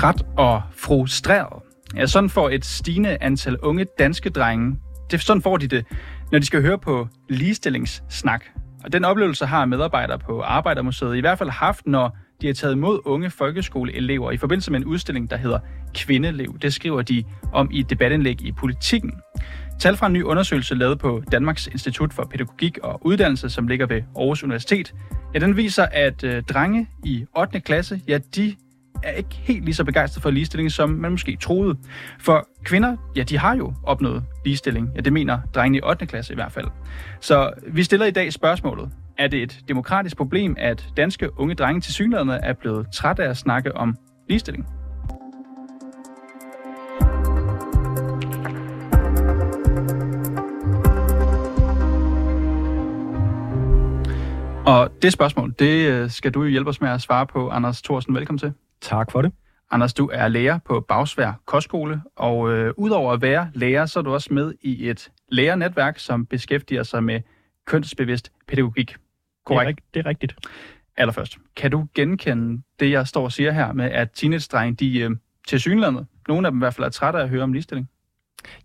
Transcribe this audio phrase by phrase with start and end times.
[0.00, 1.62] Træt og frustreret.
[1.96, 4.76] Ja, sådan får et stigende antal unge danske drenge,
[5.10, 5.86] det, sådan får de det,
[6.32, 8.44] når de skal høre på ligestillingssnak.
[8.84, 12.74] Og den oplevelse har medarbejdere på Arbejdermuseet i hvert fald haft, når de har taget
[12.74, 15.58] imod unge folkeskoleelever i forbindelse med en udstilling, der hedder
[15.94, 16.58] Kvindelev.
[16.62, 19.12] Det skriver de om i et debatindlæg i Politikken.
[19.80, 23.86] Tal fra en ny undersøgelse lavet på Danmarks Institut for Pædagogik og Uddannelse, som ligger
[23.86, 24.94] ved Aarhus Universitet,
[25.34, 27.60] ja, den viser, at øh, drenge i 8.
[27.60, 28.56] klasse, ja, de
[29.02, 31.78] er ikke helt lige så begejstret for ligestilling, som man måske troede.
[32.20, 34.90] For kvinder, ja, de har jo opnået ligestilling.
[34.96, 36.06] Ja, det mener drengene i 8.
[36.06, 36.66] klasse i hvert fald.
[37.20, 38.90] Så vi stiller i dag spørgsmålet.
[39.18, 43.30] Er det et demokratisk problem, at danske unge drenge til synligheden er blevet trætte af
[43.30, 43.96] at snakke om
[44.28, 44.66] ligestilling?
[54.66, 57.82] Og det spørgsmål, det øh, skal du jo hjælpe os med at svare på, Anders
[57.82, 58.14] Thorsen.
[58.14, 58.52] Velkommen til.
[58.90, 59.32] Tak for det.
[59.70, 64.02] Anders, du er lærer på Bagsvær Kostskole, og øh, udover at være lærer, så er
[64.02, 67.20] du også med i et lærernetværk, som beskæftiger sig med
[67.66, 68.96] kønsbevidst pædagogik.
[69.46, 69.78] Korrekt?
[69.78, 70.34] Det er, det er rigtigt.
[70.96, 75.10] Allerførst, kan du genkende det, jeg står og siger her med, at teenage de øh,
[75.48, 77.88] til synlandet, nogle af dem i hvert fald er trætte af at høre om ligestilling?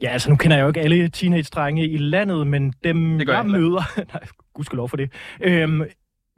[0.01, 3.45] Ja, altså nu kender jeg jo ikke alle teenage-drenge i landet, men dem jeg, jeg
[3.45, 3.99] møder...
[4.13, 5.11] nej, gudskelov for det.
[5.41, 5.83] Øhm,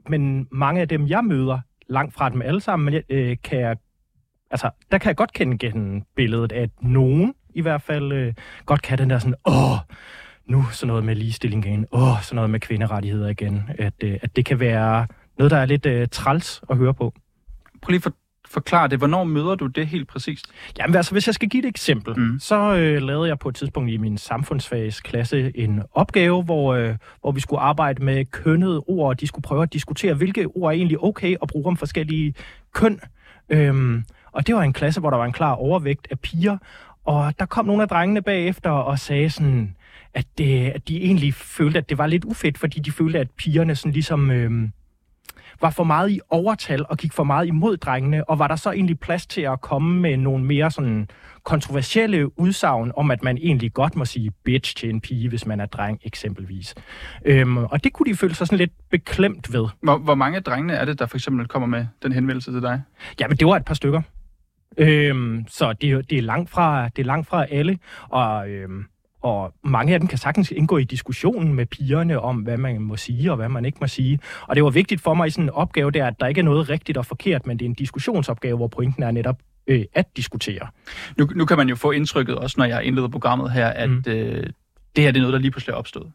[0.08, 3.76] men mange af dem, jeg møder, langt fra dem alle sammen, men øh, kan jeg,
[4.50, 8.34] altså, der kan jeg godt kende igen billedet, at nogen i hvert fald øh,
[8.66, 9.78] godt kan den der sådan, åh,
[10.46, 14.36] nu sådan noget med ligestilling igen, åh, sådan noget med kvinderettigheder igen, at, øh, at
[14.36, 15.06] det kan være
[15.38, 17.14] noget, der er lidt øh, træls at høre på.
[17.82, 18.12] Prøv lige for,
[18.50, 18.98] forklare det.
[18.98, 20.46] Hvornår møder du det helt præcist?
[20.78, 22.38] Jamen altså, hvis jeg skal give et eksempel, mm.
[22.40, 27.32] så øh, lavede jeg på et tidspunkt i min samfundsfagsklasse en opgave, hvor, øh, hvor
[27.32, 30.76] vi skulle arbejde med kønnede ord, og de skulle prøve at diskutere, hvilke ord er
[30.76, 32.34] egentlig okay at bruge om forskellige
[32.74, 33.00] køn.
[33.48, 36.58] Øhm, og det var en klasse, hvor der var en klar overvægt af piger,
[37.04, 39.76] og der kom nogle af drengene bagefter og sagde sådan,
[40.14, 43.30] at, det, at de egentlig følte, at det var lidt ufedt, fordi de følte, at
[43.30, 44.30] pigerne sådan ligesom...
[44.30, 44.68] Øh,
[45.60, 48.70] var for meget i overtal og gik for meget imod drengene, og var der så
[48.70, 51.08] egentlig plads til at komme med nogle mere sådan
[51.42, 55.60] kontroversielle udsagn om, at man egentlig godt må sige bitch til en pige, hvis man
[55.60, 56.74] er dreng eksempelvis.
[57.24, 59.66] Øhm, og det kunne de føle sig sådan lidt beklemt ved.
[59.82, 62.82] Hvor, hvor mange drengene er det, der for eksempel kommer med den henvendelse til dig?
[63.20, 64.02] Ja, men det var et par stykker.
[64.78, 68.84] Øhm, så det, det, er langt fra, det er langt fra alle, og øhm,
[69.22, 72.96] og mange af dem kan sagtens indgå i diskussionen med pigerne om, hvad man må
[72.96, 74.20] sige og hvad man ikke må sige.
[74.42, 76.44] Og det var vigtigt for mig i sådan en opgave der, at der ikke er
[76.44, 79.36] noget rigtigt og forkert, men det er en diskussionsopgave, hvor pointen er netop
[79.66, 80.66] øh, at diskutere.
[81.16, 84.04] Nu, nu kan man jo få indtrykket, også når jeg indleder programmet her, at mm.
[84.06, 84.50] øh,
[84.96, 86.12] det her det er noget, der lige pludselig er opstået.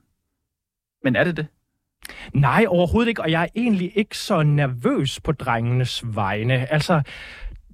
[1.03, 1.47] Men er det det?
[2.33, 6.73] Nej, overhovedet ikke, og jeg er egentlig ikke så nervøs på drengenes vegne.
[6.73, 7.01] Altså,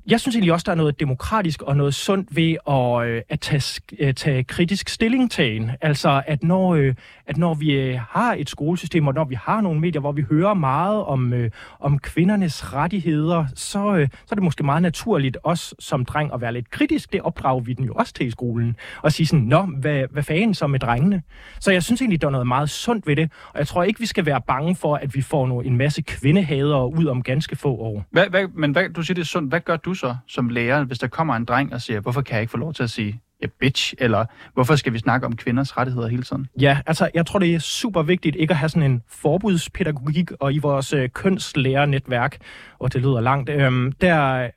[0.09, 3.39] jeg synes egentlig også, der er noget demokratisk og noget sundt ved at, øh, at
[3.39, 5.71] tage, øh, tage kritisk stillingtagen.
[5.81, 6.95] Altså, at når, øh,
[7.27, 10.25] at når vi øh, har et skolesystem, og når vi har nogle medier, hvor vi
[10.29, 15.37] hører meget om, øh, om kvindernes rettigheder, så, øh, så er det måske meget naturligt
[15.43, 17.13] også som dreng at være lidt kritisk.
[17.13, 18.75] Det opdrager vi den jo også til i skolen.
[19.01, 21.21] Og sige sådan, nå, hvad, hvad fanden så med drengene?
[21.59, 23.31] Så jeg synes egentlig, der er noget meget sundt ved det.
[23.53, 26.85] Og jeg tror ikke, vi skal være bange for, at vi får en masse kvindehader
[26.85, 28.05] ud om ganske få år.
[28.11, 29.51] Hvad, hvad, men hvad, du siger, det er sundt.
[29.51, 32.33] Hvad gør du så som lærer, hvis der kommer en dreng og siger, hvorfor kan
[32.33, 35.35] jeg ikke få lov til at sige ja, bitch, eller hvorfor skal vi snakke om
[35.35, 36.47] kvinders rettigheder hele tiden?
[36.61, 40.53] Ja, altså jeg tror, det er super vigtigt ikke at have sådan en forbudspædagogik, og
[40.53, 42.37] i vores øh, kønslærernetværk,
[42.79, 44.49] og det lyder langt, øh, der,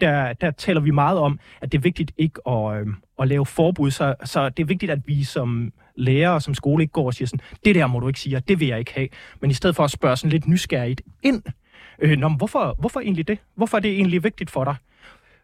[0.00, 2.86] der, der taler vi meget om, at det er vigtigt ikke at, øh,
[3.18, 6.82] at lave forbud, så, så det er vigtigt, at vi som lærer og som skole
[6.82, 8.78] ikke går og siger sådan, det der må du ikke sige, og det vil jeg
[8.78, 9.08] ikke have,
[9.40, 11.42] men i stedet for at spørge sådan lidt nysgerrigt ind,
[11.98, 13.38] Øh, nå, hvorfor, hvorfor egentlig det?
[13.54, 14.74] Hvorfor er det egentlig vigtigt for dig?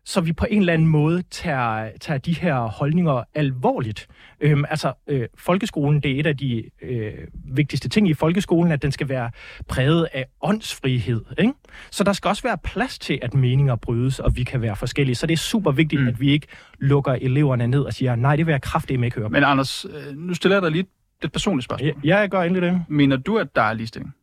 [0.05, 4.09] Så vi på en eller anden måde tager, tager de her holdninger alvorligt.
[4.41, 7.13] Øhm, altså, øh, folkeskolen, det er et af de øh,
[7.45, 9.31] vigtigste ting i folkeskolen, at den skal være
[9.69, 11.25] præget af åndsfrihed.
[11.39, 11.53] Ikke?
[11.91, 15.15] Så der skal også være plads til, at meninger brydes, og vi kan være forskellige.
[15.15, 16.09] Så det er super vigtigt, mm.
[16.09, 16.47] at vi ikke
[16.79, 19.31] lukker eleverne ned og siger, nej, det vil jeg kraftigt ikke høre.
[19.31, 20.87] Men Anders, øh, nu stiller jeg dig lige
[21.25, 21.93] et personligt spørgsmål.
[22.05, 22.85] Ja, jeg gør endelig det.
[22.89, 24.15] Mener du, at der er ligestilling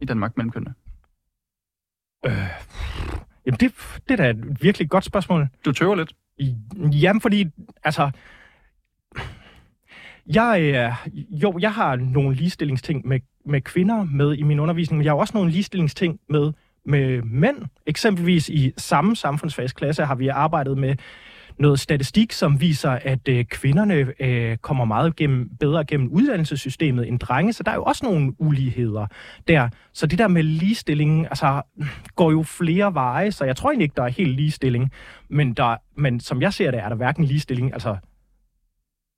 [0.00, 0.74] i Danmark mellem kønnene?
[2.26, 2.32] Øh,
[3.46, 3.72] jamen, det,
[4.08, 5.48] det er da et virkelig godt spørgsmål.
[5.64, 6.12] Du tøver lidt.
[7.02, 7.46] Jamen, fordi,
[7.84, 8.10] altså...
[10.34, 11.12] Jeg, øh,
[11.42, 15.16] jo, jeg har nogle ligestillingsting med, med kvinder med i min undervisning, men jeg har
[15.16, 16.52] også nogle ligestillingsting med,
[16.84, 17.56] med mænd.
[17.86, 20.96] Eksempelvis i samme samfundsfagsklasse har vi arbejdet med
[21.58, 27.18] noget statistik, som viser, at øh, kvinderne øh, kommer meget gennem, bedre gennem uddannelsessystemet end
[27.18, 29.06] drenge, så der er jo også nogle uligheder
[29.48, 29.68] der.
[29.92, 31.62] Så det der med ligestilling altså,
[32.14, 34.92] går jo flere veje, så jeg tror egentlig ikke, der er helt ligestilling.
[35.28, 37.96] Men, der, men som jeg ser det, er der hverken ligestilling altså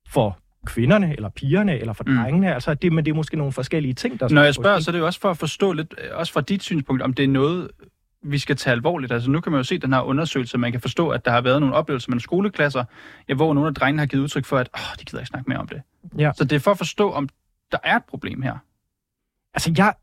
[0.09, 2.15] for kvinderne, eller pigerne, eller for mm.
[2.15, 2.53] drengene.
[2.53, 4.91] Altså, det, men det er måske nogle forskellige ting, der Når jeg spørger, så er
[4.91, 7.69] det jo også for at forstå lidt, også fra dit synspunkt, om det er noget,
[8.23, 9.11] vi skal tage alvorligt.
[9.11, 11.41] Altså nu kan man jo se den her undersøgelse, man kan forstå, at der har
[11.41, 12.83] været nogle oplevelser med skoleklasser,
[13.35, 15.59] hvor nogle af drengene har givet udtryk for, at oh, de gider ikke snakke mere
[15.59, 15.81] om det.
[16.17, 16.31] Ja.
[16.35, 17.29] Så det er for at forstå, om
[17.71, 18.57] der er et problem her.
[19.53, 19.93] Altså jeg...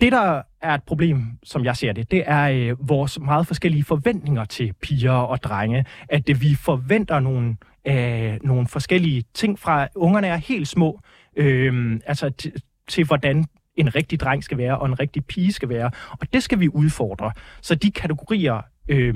[0.00, 3.84] Det, der er et problem, som jeg ser det, det er øh, vores meget forskellige
[3.84, 5.84] forventninger til piger og drenge.
[6.08, 7.56] At det, vi forventer nogle,
[7.86, 11.00] øh, nogle forskellige ting fra ungerne er helt små.
[11.36, 12.52] Øh, altså
[12.88, 13.44] til hvordan
[13.76, 15.90] en rigtig dreng skal være, og en rigtig pige skal være.
[16.10, 17.32] Og det skal vi udfordre.
[17.60, 19.14] Så de kategorier, øh,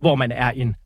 [0.00, 0.76] hvor man er en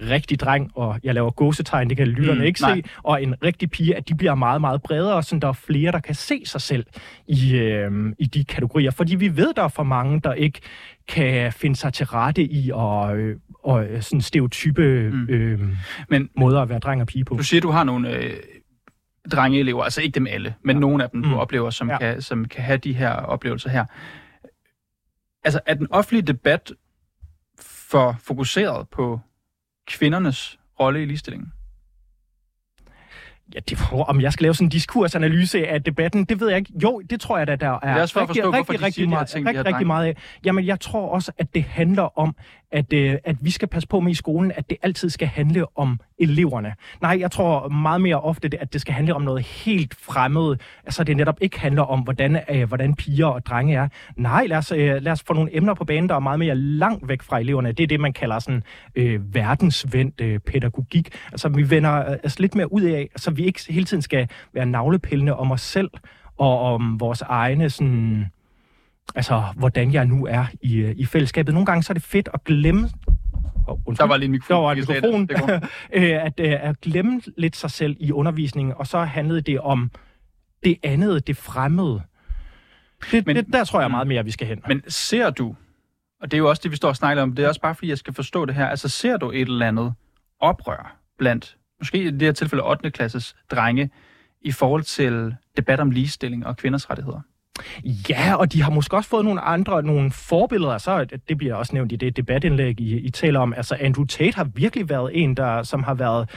[0.00, 2.74] rigtig dreng, og jeg laver gåsetegn, det kan lytterne mm, ikke nej.
[2.74, 5.92] se, og en rigtig pige, at de bliver meget, meget bredere, så der er flere,
[5.92, 6.86] der kan se sig selv
[7.28, 8.90] i, øh, i de kategorier.
[8.90, 10.60] Fordi vi ved, der er for mange, der ikke
[11.08, 15.26] kan finde sig til rette i og, øh, og sådan stereotype mm.
[15.28, 15.60] øh,
[16.08, 17.36] Men, måder at være dreng og pige på.
[17.36, 18.32] Du siger, du har nogle øh,
[19.32, 20.80] drengeelever, altså ikke dem alle, men ja.
[20.80, 21.34] nogle af dem, du mm.
[21.34, 21.98] oplever, som, ja.
[21.98, 23.84] kan, som kan have de her oplevelser her.
[25.44, 26.72] Altså, er den offentlige debat
[27.60, 29.20] for fokuseret på
[29.86, 31.52] kvindernes rolle i ligestillingen?
[33.54, 36.72] Ja, det, om jeg skal lave sådan en diskursanalyse af debatten, det ved jeg ikke.
[36.82, 39.66] Jo, det tror jeg, at der er, er rigtig, forstå, rigtig, rigtig, meget, ting, rigtig,
[39.66, 40.16] rigtig meget af.
[40.44, 42.36] Jamen, jeg tror også, at det handler om,
[42.72, 45.78] at, øh, at vi skal passe på med i skolen, at det altid skal handle
[45.78, 46.74] om eleverne.
[47.02, 50.56] Nej, jeg tror meget mere ofte, at det skal handle om noget helt fremmed.
[50.84, 53.88] Altså, det netop ikke handler om, hvordan, øh, hvordan piger og drenge er.
[54.16, 56.54] Nej, lad os, øh, lad os få nogle emner på banen, der er meget mere
[56.54, 57.72] langt væk fra eleverne.
[57.72, 58.62] Det er det, man kalder sådan
[58.94, 61.08] øh, verdensvendt øh, pædagogik.
[61.32, 64.66] Altså, vi vender øh, lidt mere ud af, så vi ikke hele tiden skal være
[64.66, 65.90] navlepillende om os selv
[66.38, 68.26] og om vores egne sådan
[69.14, 71.54] altså, hvordan jeg nu er i, øh, i fællesskabet.
[71.54, 72.90] Nogle gange så er det fedt at glemme
[73.66, 74.56] Oh, der var lige en mikrofon.
[74.56, 74.72] Der var
[75.14, 75.68] en mikrofon.
[75.92, 79.90] Øh, at, øh, at glemme lidt sig selv i undervisningen, og så handlede det om
[80.64, 82.02] det andet, det fremmede.
[83.10, 84.62] Det, men, det, der tror jeg meget mere, vi skal hen.
[84.68, 85.54] Men ser du,
[86.20, 87.74] og det er jo også det, vi står og snakker om, det er også bare
[87.74, 89.94] fordi, jeg skal forstå det her, altså ser du et eller andet
[90.40, 92.90] oprør blandt, måske i det her tilfælde 8.
[92.90, 93.90] klasses drenge,
[94.40, 97.20] i forhold til debat om ligestilling og kvinders rettigheder?
[98.08, 101.74] Ja, og de har måske også fået nogle andre, nogle forbilleder, så det bliver også
[101.74, 103.54] nævnt i det debatindlæg, I, I taler om.
[103.56, 106.30] Altså Andrew Tate har virkelig været en, der som har været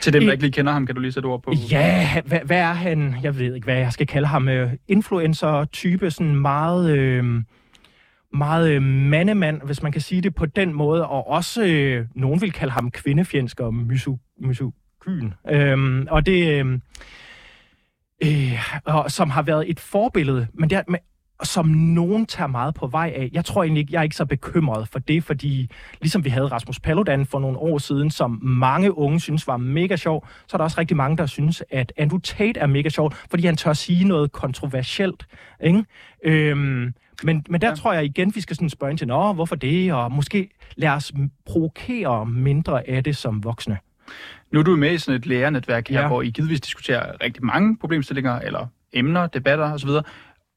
[0.00, 1.52] til dem, der ikke lige kender ham, kan du lige sætte ord på?
[1.70, 3.14] Ja, hvad, hvad er han?
[3.22, 4.48] Jeg ved ikke, hvad jeg skal kalde ham.
[4.48, 7.18] Uh, Influencer-type, sådan meget...
[7.18, 7.42] Uh,
[8.32, 12.40] meget uh, mandemand, hvis man kan sige det på den måde, og også uh, nogen
[12.40, 13.74] vil kalde ham kvindefjendsk og
[14.40, 15.30] mysokyn.
[15.44, 16.72] Uh, og det, uh,
[18.24, 20.98] øh, og som har været et forbillede, men det men,
[21.42, 23.30] som nogen tager meget på vej af.
[23.32, 25.70] Jeg tror egentlig ikke, jeg er ikke så bekymret for det, fordi
[26.00, 29.96] ligesom vi havde Rasmus Paludan for nogle år siden, som mange unge synes var mega
[29.96, 33.12] sjov, så er der også rigtig mange, der synes, at Andrew Tate er mega sjov,
[33.30, 35.26] fordi han tør sige noget kontroversielt.
[35.64, 35.84] Ikke?
[36.24, 37.74] Øhm, men, men der ja.
[37.74, 40.90] tror jeg igen, vi skal sådan spørge ind til, Nå, hvorfor det, og måske lad
[40.90, 41.12] os
[41.46, 43.78] provokere mindre af det som voksne.
[44.50, 46.06] Nu er du med i sådan et lærernetværk her, ja.
[46.06, 49.90] hvor I givetvis diskuterer rigtig mange problemstillinger, eller emner, debatter osv.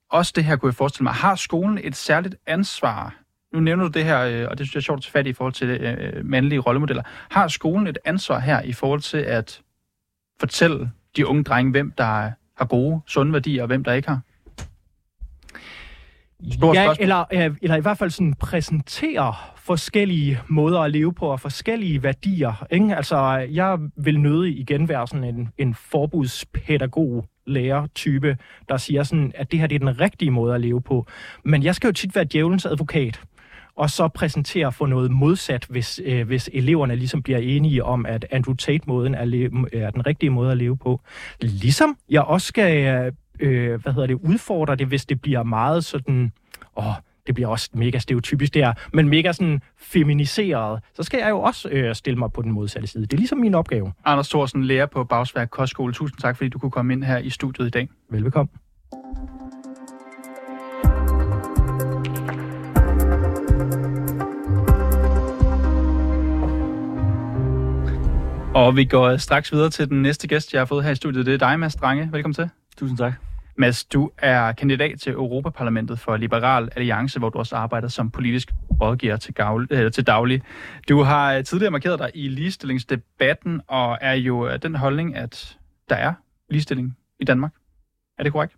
[0.10, 1.14] Også det her kunne jeg forestille mig.
[1.14, 3.16] Har skolen et særligt ansvar?
[3.54, 5.28] Nu nævner du det her, øh, og det synes jeg er sjovt at tage fat
[5.28, 7.04] i, i forhold til øh, mandlige rollemodeller.
[7.30, 9.62] Har skolen et ansvar her i forhold til at
[10.40, 14.20] fortælle de unge drenge, hvem der har gode, sunde værdier, og hvem der ikke har?
[16.52, 17.26] Stort ja, eller,
[17.62, 22.66] eller i hvert fald sådan præsentere forskellige måder at leve på og forskellige værdier.
[22.72, 22.96] Ikke?
[22.96, 23.18] Altså,
[23.52, 28.38] jeg vil nødig igen være sådan en, en forbudspædagog lærer-type,
[28.70, 31.06] der siger sådan, at det her det er den rigtige måde at leve på.
[31.44, 33.22] Men jeg skal jo tit være djævelens advokat
[33.76, 38.26] og så præsentere for noget modsat, hvis, øh, hvis eleverne ligesom bliver enige om, at
[38.32, 41.02] Andrew Tate-måden er, le- er den rigtige måde at leve på.
[41.42, 46.32] Ligesom jeg også skal øh, hvad hedder det, udfordre det, hvis det bliver meget sådan,
[46.78, 46.94] åh,
[47.28, 51.70] det bliver også mega stereotypisk der, men mega sådan feminiseret, så skal jeg jo også
[51.70, 53.06] øh, stille mig på den modsatte side.
[53.06, 53.94] Det er ligesom min opgave.
[54.06, 55.94] Anders Thorsen, lærer på Bagsværk Kostskole.
[55.94, 57.90] Tusind tak, fordi du kunne komme ind her i studiet i dag.
[58.10, 58.50] Velbekomme.
[68.56, 71.26] Og vi går straks videre til den næste gæst, jeg har fået her i studiet.
[71.26, 72.10] Det er dig, Mads Drange.
[72.12, 72.50] Velkommen til.
[72.78, 73.31] Tusind tak.
[73.58, 78.52] Mads, du er kandidat til Europaparlamentet for Liberal Alliance, hvor du også arbejder som politisk
[78.82, 80.42] rådgiver til, gavl, øh, til daglig.
[80.90, 85.58] Du har øh, tidligere markeret dig i ligestillingsdebatten, og er jo øh, den holdning, at
[85.90, 86.14] der er
[86.50, 87.52] ligestilling i Danmark.
[88.18, 88.56] Er det korrekt?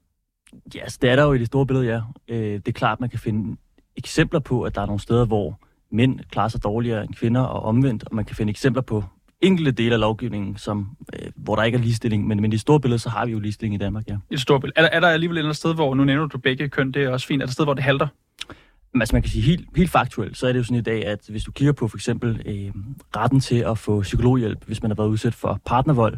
[0.76, 2.02] Ja, yes, det er der jo i det store billede, ja.
[2.28, 3.58] Øh, det er klart, man kan finde
[3.96, 5.60] eksempler på, at der er nogle steder, hvor
[5.92, 9.04] mænd klarer sig dårligere end kvinder og omvendt, og man kan finde eksempler på
[9.44, 12.60] enkelte dele af lovgivningen, som, øh, hvor der ikke er ligestilling, men, men i det
[12.60, 14.14] store billede, så har vi jo ligestilling i Danmark, ja.
[14.14, 14.78] I det store billede.
[14.78, 16.92] Er, der, er der alligevel et eller andet sted, hvor, nu nævner du begge køn,
[16.92, 18.08] det er også fint, er der et sted, hvor det halter?
[18.96, 21.20] Altså man kan sige helt, helt faktuelt, så er det jo sådan i dag, at
[21.30, 22.72] hvis du kigger på for eksempel øh,
[23.16, 26.18] retten til at få psykologhjælp, hvis man har været udsat for partnervold,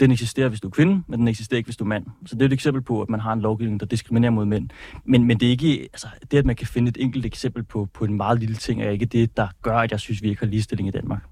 [0.00, 2.06] den eksisterer, hvis du er kvinde, men den eksisterer ikke, hvis du er mand.
[2.26, 4.70] Så det er et eksempel på, at man har en lovgivning, der diskriminerer mod mænd.
[5.04, 7.88] Men, men det er ikke, altså, det, at man kan finde et enkelt eksempel på,
[7.94, 10.40] på en meget lille ting, er ikke det, der gør, at jeg synes, vi ikke
[10.40, 11.22] har ligestilling i Danmark.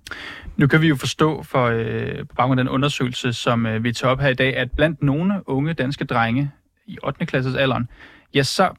[0.57, 3.92] Nu kan vi jo forstå for, øh, på baggrund af den undersøgelse, som øh, vi
[3.92, 6.50] tager op her i dag, at blandt nogle unge danske drenge
[6.87, 7.26] i 8.
[7.26, 7.88] klasses alderen,
[8.35, 8.71] ja, så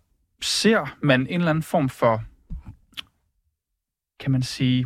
[0.42, 2.24] ser man en eller anden form for,
[4.20, 4.86] kan man sige,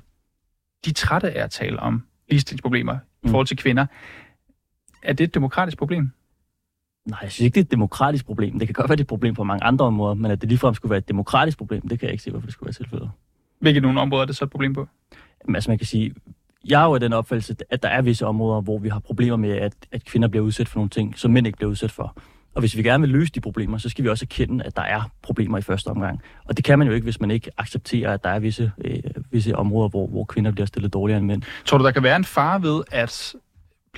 [0.86, 3.30] de er trætte af at tale om ligestillingsproblemer mm.
[3.30, 3.86] i forhold til kvinder.
[5.04, 6.12] Er det et demokratisk problem?
[7.06, 8.60] Nej, jeg synes ikke, det er et demokratisk problem.
[8.60, 10.50] Det kan godt være, det er et problem på mange andre områder, men at det
[10.50, 12.74] ligefrem skulle være et demokratisk problem, det kan jeg ikke se, hvorfor det skulle være
[12.74, 13.12] tilfældet.
[13.60, 14.88] Hvilke nogle områder er det så et problem på?
[15.44, 16.14] Jamen, altså man kan sige,
[16.66, 19.50] jeg har jo den opfattelse, at der er visse områder, hvor vi har problemer med,
[19.50, 22.18] at, at kvinder bliver udsat for nogle ting, som mænd ikke bliver udsat for.
[22.54, 24.82] Og hvis vi gerne vil løse de problemer, så skal vi også erkende, at der
[24.82, 26.22] er problemer i første omgang.
[26.46, 29.00] Og det kan man jo ikke, hvis man ikke accepterer, at der er visse, øh,
[29.32, 31.42] visse områder, hvor, hvor kvinder bliver stillet dårligere end mænd.
[31.66, 33.36] Tror du, der kan være en far ved, at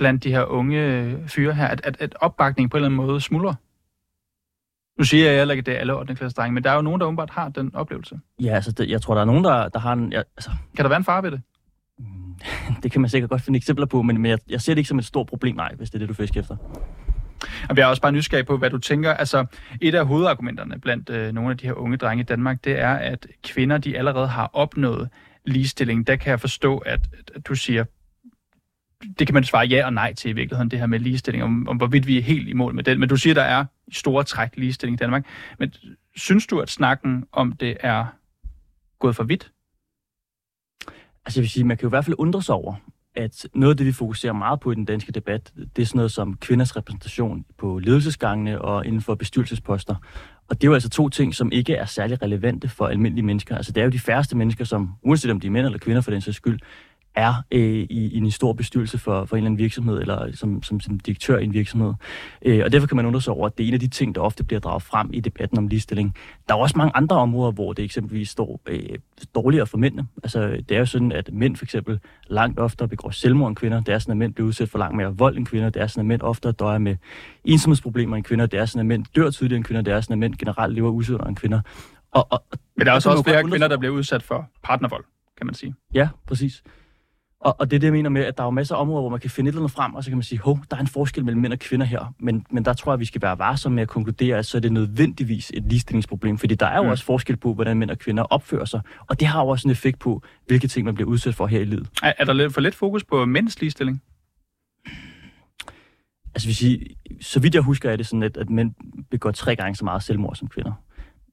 [0.00, 3.20] blandt de her unge fyre her, at, at, at opbakningen på en eller anden måde
[3.20, 3.54] smuldrer?
[4.98, 6.14] Nu siger jeg heller ikke, at det er alle 8.
[6.14, 8.20] klasse drenge, men der er jo nogen, der umiddelbart har den oplevelse.
[8.40, 10.12] Ja, altså, det, jeg tror, der er nogen, der, der har en...
[10.12, 11.40] Jeg, altså, kan der være en far ved det?
[12.82, 14.88] Det kan man sikkert godt finde eksempler på, men, men jeg, jeg ser det ikke
[14.88, 16.56] som et stort problem, nej, hvis det er det, du fisker efter.
[17.68, 19.14] Og jeg er også bare nysgerrig på, hvad du tænker.
[19.14, 19.46] Altså,
[19.80, 22.94] et af hovedargumenterne blandt øh, nogle af de her unge drenge i Danmark, det er,
[22.94, 25.08] at kvinder, de allerede har opnået
[25.46, 26.06] ligestilling.
[26.06, 27.00] Der kan jeg forstå, at,
[27.34, 27.84] at du siger,
[29.18, 31.68] det kan man svare ja og nej til i virkeligheden, det her med ligestilling, om,
[31.68, 33.00] om hvorvidt vi er helt i mål med den.
[33.00, 35.26] Men du siger, der er i store træk ligestilling i Danmark.
[35.58, 35.72] Men
[36.16, 38.06] synes du, at snakken om det er
[38.98, 39.52] gået for vidt?
[41.24, 42.74] Altså jeg vil sige, man kan jo i hvert fald undre sig over,
[43.14, 45.98] at noget af det, vi fokuserer meget på i den danske debat, det er sådan
[45.98, 49.94] noget som kvinders repræsentation på ledelsesgangene og inden for bestyrelsesposter.
[50.48, 53.56] Og det er jo altså to ting, som ikke er særlig relevante for almindelige mennesker.
[53.56, 56.00] Altså det er jo de færreste mennesker, som uanset om de er mænd eller kvinder
[56.00, 56.60] for den sags skyld,
[57.14, 60.62] er øh, i, i en stor bestyrelse for, for en eller anden virksomhed, eller som,
[60.62, 61.92] som, som direktør i en virksomhed.
[62.42, 64.14] Øh, og derfor kan man undre sig over, at det er en af de ting,
[64.14, 66.14] der ofte bliver draget frem i debatten om ligestilling.
[66.48, 68.98] Der er også mange andre områder, hvor det eksempelvis står øh,
[69.34, 70.06] dårligere for mændene.
[70.22, 73.80] Altså, det er jo sådan, at mænd for eksempel langt oftere begår selvmord end kvinder.
[73.80, 75.70] Det er sådan, at mænd bliver udsat for langt mere vold end kvinder.
[75.70, 76.96] Det er sådan, at mænd oftere døjer med
[77.44, 78.46] ensomhedsproblemer end kvinder.
[78.46, 79.82] Det er sådan, at mænd dør tidligere end kvinder.
[79.82, 81.60] Det er sådan, at mænd generelt lever usundere end kvinder.
[82.10, 82.44] Og, og,
[82.76, 85.04] Men der er også, også flere kvinder, der bliver udsat for partnervold,
[85.36, 85.74] kan man sige.
[85.94, 86.62] Ja, præcis.
[87.40, 89.00] Og, og det er det, jeg mener med, at der er jo masser af områder,
[89.00, 90.76] hvor man kan finde et eller andet frem, og så kan man sige, hov, der
[90.76, 92.14] er en forskel mellem mænd og kvinder her.
[92.18, 94.60] Men, men der tror jeg, vi skal være varsomme med at konkludere, at så er
[94.60, 96.38] det nødvendigvis et ligestillingsproblem.
[96.38, 96.88] Fordi der er jo mm.
[96.88, 98.80] også forskel på, hvordan mænd og kvinder opfører sig.
[99.06, 101.60] Og det har jo også en effekt på, hvilke ting man bliver udsat for her
[101.60, 101.88] i livet.
[102.02, 104.02] Er, er der lidt for lidt fokus på mænds ligestilling?
[106.34, 106.86] Altså, vil sige,
[107.20, 108.74] så vidt jeg husker, er det sådan, at, at mænd
[109.10, 110.72] begår tre gange så meget selvmord som kvinder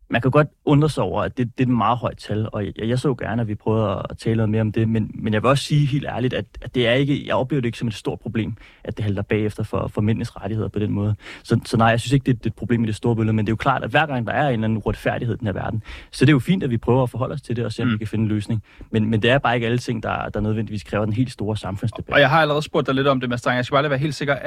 [0.10, 2.66] man kan godt undre sig over, at det, det er et meget højt tal, og
[2.66, 5.34] jeg, jeg så gerne, at vi prøvede at tale noget mere om det, men, men
[5.34, 7.78] jeg vil også sige helt ærligt, at, at det er ikke, jeg oplever det ikke
[7.78, 11.16] som et stort problem, at det halter bagefter for, for mændenes rettigheder på den måde.
[11.44, 13.34] Så, så nej, jeg synes ikke, det, det er et problem i det store billede,
[13.34, 15.38] men det er jo klart, at hver gang der er en eller anden uretfærdighed i
[15.38, 17.56] den her verden, så det er jo fint, at vi prøver at forholde os til
[17.56, 17.94] det og se, om mm.
[17.94, 18.64] vi kan finde en løsning.
[18.92, 21.58] Men, men det er bare ikke alle ting, der, der nødvendigvis kræver den helt store
[21.58, 22.14] samfundsdebat.
[22.14, 24.00] Og jeg har allerede spurgt dig lidt om det, Mads Jeg skal bare lige være
[24.00, 24.38] helt sikker.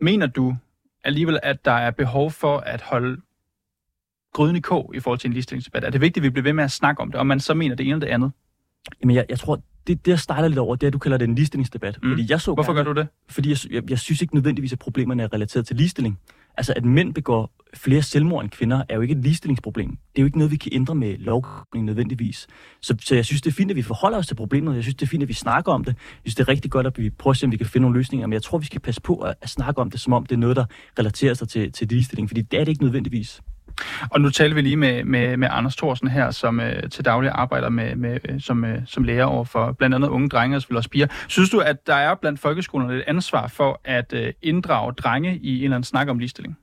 [0.00, 0.56] Mener du
[1.04, 3.16] alligevel, at der er behov for at holde
[4.32, 5.84] gryden i kog i forhold til en ligestillingsdebat?
[5.84, 7.54] Er det vigtigt, at vi bliver ved med at snakke om det, og man så
[7.54, 8.32] mener det ene eller det andet?
[9.02, 11.18] Jamen, jeg, jeg tror, det, det jeg starter lidt over, det er, at du kalder
[11.18, 11.98] det en ligestillingsdebat.
[12.02, 12.10] Mm.
[12.10, 13.08] Fordi jeg så Hvorfor gerne, gør du det?
[13.28, 16.18] Fordi jeg, jeg, jeg synes ikke nødvendigvis, at problemerne er relateret til ligestilling.
[16.56, 19.88] Altså, at mænd begår flere selvmord end kvinder, er jo ikke et ligestillingsproblem.
[19.88, 22.46] Det er jo ikke noget, vi kan ændre med lovgivning nødvendigvis.
[22.80, 24.74] Så, så jeg synes, det er fint, at vi forholder os til problemet.
[24.74, 25.94] Jeg synes, det er fint, at vi snakker om det.
[25.96, 27.82] Jeg synes, det er rigtig godt, at vi prøver at se, om vi kan finde
[27.82, 28.26] nogle løsninger.
[28.26, 30.34] Men jeg tror, vi skal passe på at, at snakke om det, som om det
[30.34, 30.64] er noget, der
[30.98, 32.28] relaterer sig til, til ligestilling.
[32.28, 33.40] Fordi det er det ikke nødvendigvis.
[34.10, 37.30] Og nu taler vi lige med, med, med Anders Thorsen her, som øh, til daglig
[37.30, 40.62] arbejder med, med, øh, som, øh, som lærer over for blandt andet unge drenge og
[40.62, 41.06] selvfølgelig også piger.
[41.28, 45.58] Synes du, at der er blandt folkeskolerne et ansvar for at øh, inddrage drenge i
[45.58, 46.56] en eller anden snak om ligestilling?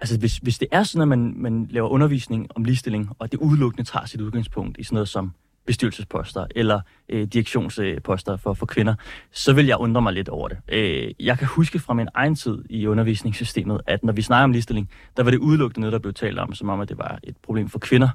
[0.00, 3.38] Altså, hvis, hvis det er sådan, at man, man laver undervisning om ligestilling, og det
[3.38, 5.32] udelukkende tager sit udgangspunkt i sådan noget som
[5.66, 8.94] bestyrelsesposter eller øh, direktionsposter for, for kvinder,
[9.32, 10.58] så vil jeg undre mig lidt over det.
[10.68, 14.52] Øh, jeg kan huske fra min egen tid i undervisningssystemet, at når vi snakker om
[14.52, 17.18] ligestilling, der var det udelukkende noget, der blev talt om, som om, at det var
[17.24, 18.08] et problem for kvinder.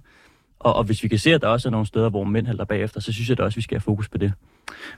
[0.60, 2.66] Og, og hvis vi kan se, at der også er nogle steder, hvor mænd halter
[2.66, 4.34] bagefter, så synes jeg da også, at vi skal have fokus på det.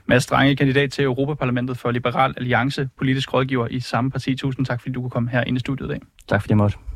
[0.06, 4.36] Mads Strange, kandidat til Europaparlamentet for Liberal Alliance, politisk rådgiver i samme parti.
[4.36, 6.00] Tusind tak, fordi du kunne komme her ind i studiet i dag.
[6.28, 6.89] Tak fordi jeg måtte.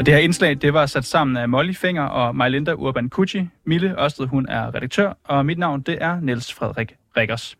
[0.00, 3.48] Og det her indslag, det var sat sammen af Molly Finger og Majlinda Urban Kuchi.
[3.64, 7.56] Mille Ørsted, hun er redaktør, og mit navn, det er Niels Frederik Rikkers.